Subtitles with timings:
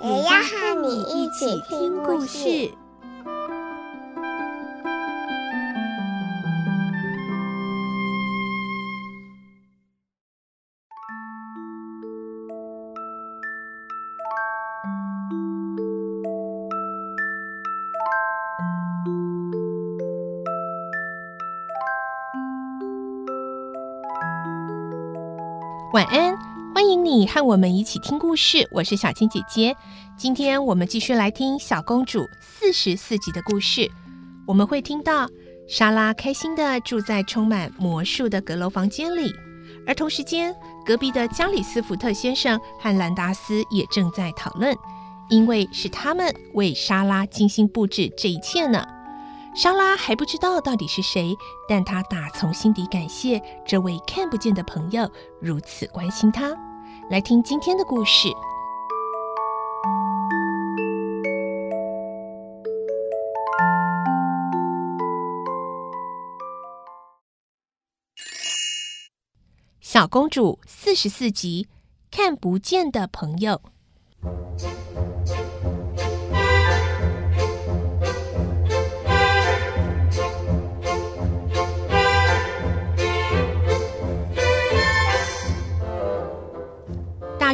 [0.00, 2.70] 也要和你一起听故事。
[25.92, 26.38] 晚安，
[26.88, 28.66] 欢迎你和我们一起听故事。
[28.70, 29.76] 我是小青姐姐，
[30.16, 33.90] 今天我们继续来听《小公主》四十四集的故事。
[34.46, 35.28] 我们会听到
[35.68, 39.30] 莎拉开心地住在充满魔术的阁楼房间里，
[39.86, 44.74] 而同时间，隔壁的加里斯福特先生和兰达斯也正在讨论，
[45.28, 48.82] 因为是他们为莎拉精心布置这一切呢。
[49.54, 51.36] 莎拉还不知道到底是谁，
[51.68, 55.06] 但她打从心底感谢这位看不见的朋友
[55.38, 56.56] 如此关心她。
[57.10, 58.28] 来听今天的故事，
[69.80, 71.66] 《小公主》四十四集，
[72.10, 73.62] 看不见的朋友。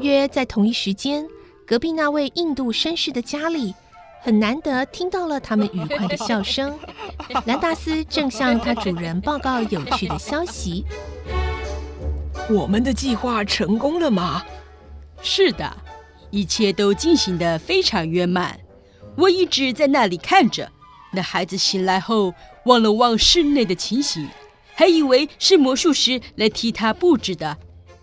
[0.00, 1.26] 约在同一时间，
[1.66, 3.74] 隔壁那位印度绅士的家里，
[4.22, 6.78] 很难得听到了他们愉快的笑声。
[7.46, 10.84] 兰达斯正向他主人报告有趣的消息
[12.50, 14.42] ：“我们的计划成功了吗
[15.22, 15.76] ？”“是的，
[16.30, 18.58] 一切都进行得非常圆满。
[19.16, 20.70] 我一直在那里看着，
[21.12, 22.32] 那孩子醒来后
[22.64, 24.28] 望了望室内的情形，
[24.74, 27.58] 还以为是魔术师来替他布置的。”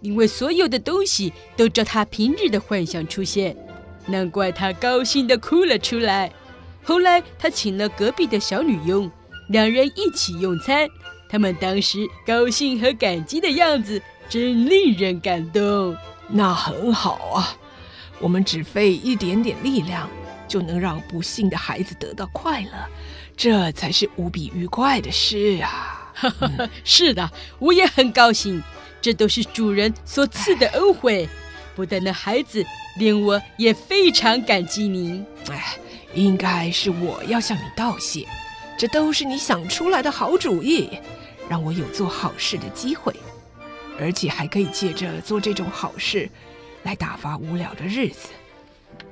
[0.00, 3.56] 因为所有的东西都照他平日的幻想出现，
[4.06, 6.32] 难怪他高兴地哭了出来。
[6.82, 9.10] 后来他请了隔壁的小女佣，
[9.48, 10.88] 两人一起用餐。
[11.28, 15.96] 他们当时高兴和感激的样子，真令人感动。
[16.28, 17.56] 那很好啊，
[18.18, 20.08] 我们只费一点点力量，
[20.48, 22.70] 就能让不幸的孩子得到快乐，
[23.36, 26.12] 这才是无比愉快的事啊！
[26.40, 28.62] 嗯、 是的，我也很高兴。
[29.00, 31.28] 这都是主人所赐的恩惠，
[31.74, 32.64] 不但那孩子，
[32.98, 35.24] 连我也非常感激您。
[35.50, 35.78] 哎，
[36.14, 38.26] 应该是我要向你道谢，
[38.78, 40.90] 这都是你想出来的好主意，
[41.48, 43.14] 让我有做好事的机会，
[43.98, 46.28] 而且还可以借着做这种好事
[46.82, 48.28] 来打发无聊的日子。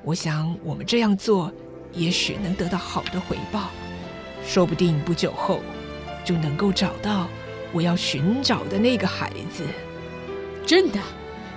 [0.03, 1.51] 我想我们这样做，
[1.93, 3.71] 也许能得到好的回报，
[4.47, 5.61] 说不定不久后
[6.25, 7.27] 就能够找到。
[7.73, 9.65] 我要寻找的那个孩子，
[10.67, 10.99] 真的，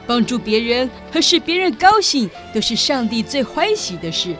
[0.05, 4.35] 帮助别人和使别人高兴都是上帝最欢喜的事。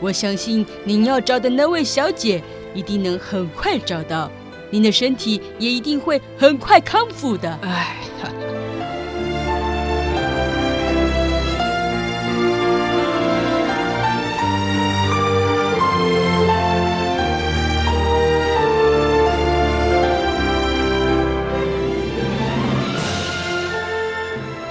[0.00, 2.42] 我相信您要找的那位小姐
[2.74, 4.30] 一定能很快找到，
[4.70, 7.58] 您的身体也一定会很快康复的。
[7.62, 7.96] 哎。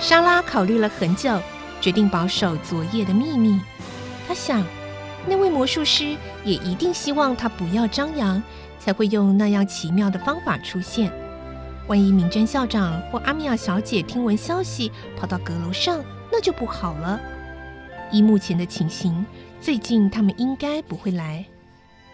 [0.04, 1.42] 莎拉考虑了很久，
[1.80, 3.58] 决定保守昨夜的秘密。
[4.28, 4.62] 她想，
[5.26, 8.44] 那位魔术师也一定希望她不要张扬，
[8.78, 11.10] 才会用那样奇妙的方法出现。
[11.88, 17.18] 万一明真校长或阿米尔小姐听闻消息，跑到阁楼上，那就不好了。
[18.12, 19.26] 依目前的情形，
[19.62, 21.46] 最近他们应该不会来。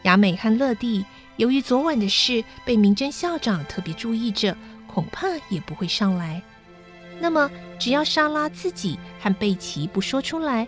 [0.03, 1.03] 雅美和乐蒂
[1.37, 6.39] 由于昨晚的事被明真校长特别注意着，恐怕也不会上来。
[7.21, 10.67] 那么，只要莎拉自己和贝奇不说出来，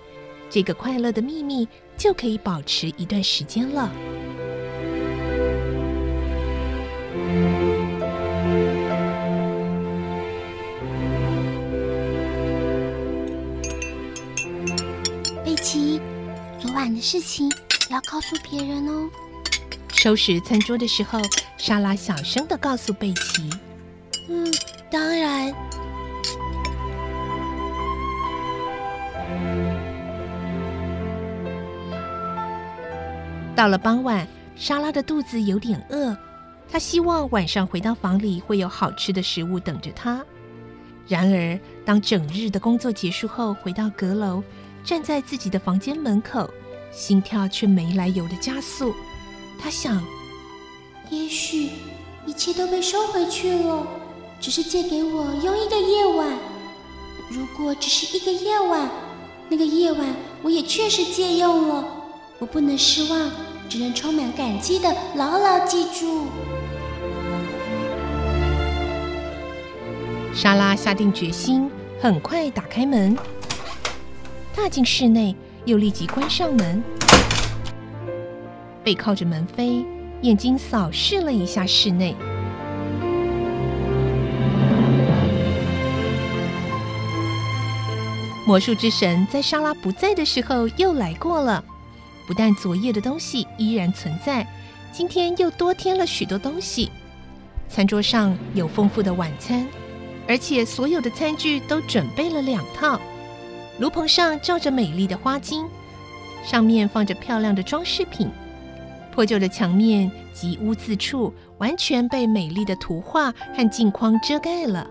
[0.49, 1.67] 这个快乐的秘密
[1.97, 3.89] 就可以保持一段时间了。
[15.43, 16.01] 贝奇，
[16.59, 17.49] 昨晚的事情
[17.87, 19.09] 不要告诉别人哦。
[19.93, 21.19] 收拾餐桌的时候，
[21.57, 23.49] 莎拉小声的告诉贝奇
[24.27, 24.51] ：“嗯，
[24.91, 25.53] 当然。”
[33.61, 36.17] 到了傍晚，莎拉的肚子有点饿，
[36.67, 40.25] 她希望晚上回到房里会有好吃的食物等着她。
[41.07, 44.43] 然而，当整日的工作结束后，回到阁楼，
[44.83, 46.49] 站在自己的房间门口，
[46.91, 48.95] 心跳却没来由的加速。
[49.59, 50.03] 她想，
[51.11, 51.69] 也许
[52.25, 53.85] 一切都被收回去了，
[54.39, 56.35] 只是借给我用一个夜晚。
[57.29, 58.89] 如果只是一个夜晚，
[59.49, 61.85] 那个夜晚我也确实借用了，
[62.39, 63.31] 我不能失望，
[63.71, 66.27] 只能充满感激的牢牢记住。
[70.33, 71.71] 莎拉下定决心，
[72.01, 73.17] 很快打开门，
[74.53, 75.33] 踏进室内，
[75.63, 76.83] 又立即关上门，
[78.83, 79.85] 背靠着门扉，
[80.19, 82.13] 眼睛扫视了一下室内。
[88.45, 91.63] 魔术之神在莎拉不在的时候又来过了，
[92.31, 94.47] 不但昨夜的东西依然存在，
[94.89, 96.89] 今天又多添了许多东西。
[97.67, 99.67] 餐桌上有丰富的晚餐。
[100.29, 102.97] 而且所有的餐具都准备了两套，
[103.79, 105.67] 炉棚上罩着美丽的花巾，
[106.41, 108.29] 上面放着漂亮的装饰品。
[109.13, 114.87] 破旧的墙面及污渍处完全被美丽的图画和镜框遮盖了。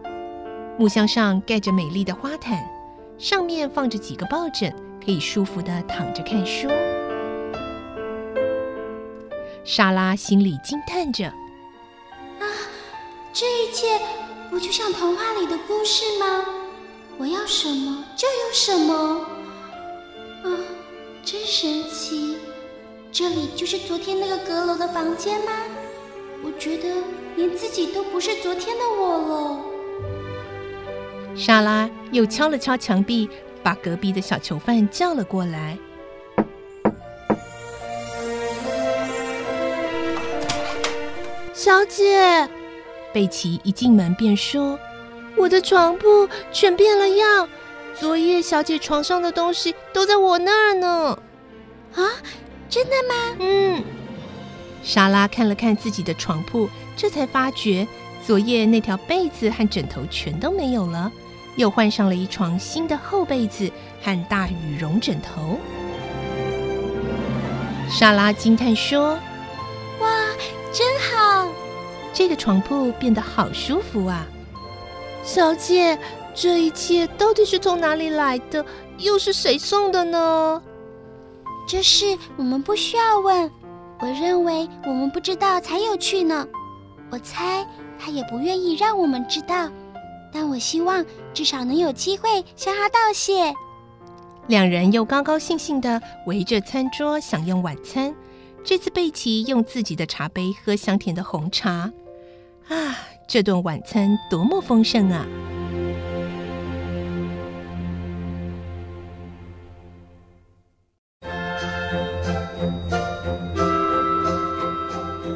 [0.77, 2.63] 木箱上盖着美丽的花毯，
[3.17, 4.71] 上面放着几个抱枕，
[5.03, 6.69] 可以舒服地躺着看书。
[9.73, 11.27] 莎拉心里惊叹着
[12.43, 12.45] ：“啊，
[13.33, 14.01] 这一切……”
[14.51, 16.45] 不就像童话里的故事吗？
[17.17, 18.95] 我要什么就有什么。
[20.43, 20.51] 啊，
[21.23, 22.37] 真神奇！
[23.13, 25.53] 这里就是昨天那个阁楼的房间吗？
[26.43, 26.93] 我觉得
[27.37, 29.61] 连自己都不是昨天的我了。
[31.37, 33.31] 莎拉又敲了敲墙壁，
[33.63, 35.79] 把隔壁的小囚犯叫了过来。
[41.71, 42.49] 小姐。
[43.13, 44.77] 贝奇一进门便说
[45.39, 47.49] ：“我的床铺全变了样，
[47.95, 51.17] 昨夜小姐床上的东西都在我那儿呢。”
[51.95, 52.03] 啊，
[52.69, 53.37] 真的吗？
[53.39, 53.85] 嗯。
[54.83, 57.87] 莎拉看了看自己的床铺，这才发觉
[58.27, 61.13] 昨夜那条被子和枕头全都没有了，
[61.55, 63.71] 又换上了一床新的厚被子
[64.03, 65.57] 和大羽绒枕头。
[67.89, 69.30] 莎拉惊叹说：“哇，真好！”
[72.13, 74.27] 这个床铺变得好舒服啊，
[75.23, 75.99] 小姐，
[76.35, 78.65] 这一切到底是从哪里来的？
[78.99, 80.63] 又是谁送的呢？
[81.67, 83.51] 这事我们不需要问，
[84.01, 86.47] 我认为我们不知道才有趣呢。
[87.11, 87.67] 我猜
[87.99, 89.71] 他也不愿意让我们知道，
[90.33, 93.55] 但我希望至少能有机会向他道谢。
[94.49, 98.15] 两人又高高兴兴地围着餐桌享用晚餐。
[98.63, 101.93] 这次贝奇用自己的茶杯喝香甜的红茶。
[102.69, 102.97] 啊，
[103.27, 105.27] 这顿晚餐多么丰盛啊！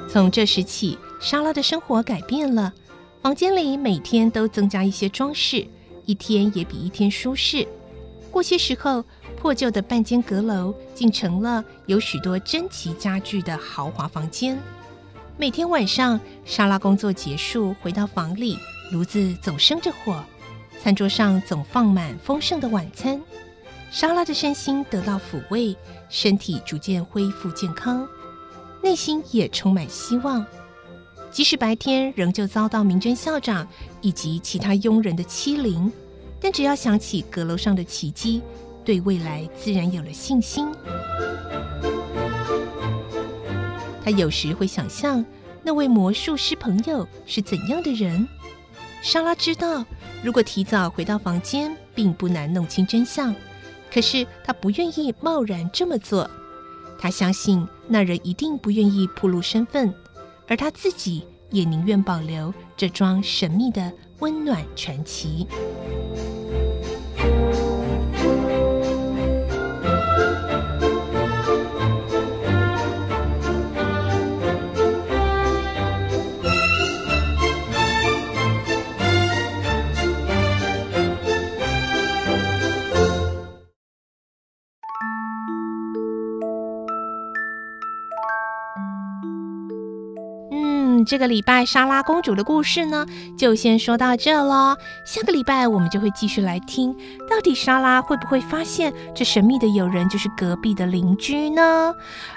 [0.08, 2.72] 从这时起，莎拉的生活改变了。
[3.20, 5.66] 房间里每天都增加一些装饰，
[6.04, 7.66] 一天也比一天舒适。
[8.30, 9.04] 过些时候，
[9.44, 14.58] 破旧的半间阁楼竟成了有许多珍奇家具的豪华房间。
[15.36, 18.58] 每天晚上，莎拉工作结束回到房里，
[18.90, 20.24] 炉子总生着火，
[20.82, 23.20] 餐桌上总放满丰盛的晚餐。
[23.90, 25.76] 莎拉的身心得到抚慰，
[26.08, 28.08] 身体逐渐恢复健康，
[28.82, 30.42] 内心也充满希望。
[31.30, 33.68] 即使白天仍旧遭到明真校长
[34.00, 35.92] 以及其他佣人的欺凌，
[36.40, 38.40] 但只要想起阁楼上的奇迹，
[38.84, 40.68] 对未来自然有了信心。
[44.04, 45.24] 他有时会想象
[45.62, 48.28] 那位魔术师朋友是怎样的人。
[49.00, 49.84] 莎拉知道，
[50.22, 53.34] 如果提早回到房间，并不难弄清真相。
[53.90, 56.30] 可是她不愿意贸然这么做。
[56.98, 59.92] 她相信那人一定不愿意暴露身份，
[60.48, 65.46] 而她自己也宁愿保留这桩神秘的温暖传奇。
[91.04, 93.06] 这个礼拜莎拉公主的故事呢，
[93.36, 94.76] 就先说到这喽。
[95.04, 96.94] 下个礼拜我们就会继续来听，
[97.28, 101.94] 到底莎拉会不会发现这神秘的友人就是隔壁的邻居呢？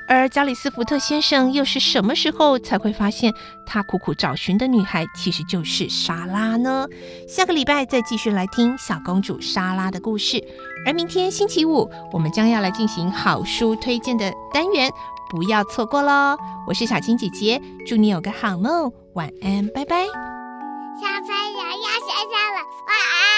[0.08, 3.34] 而加里斯福特先生又是什么时候才会发现
[3.66, 6.86] 他苦苦找寻的女孩其实就是莎拉呢？
[7.28, 10.44] 下个礼拜再继续来听小公主莎拉的故事。
[10.86, 14.90] 而明天星期五，我们将要来进行好书推荐的单元。
[15.30, 16.38] 不要错过喽！
[16.68, 20.06] 我是小青姐姐，祝你有个好梦，晚安，拜拜。
[20.06, 23.37] 小朋友要睡觉了，晚安。